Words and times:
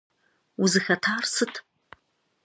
Узыхэтар 0.61 1.23
сыт? 1.33 1.53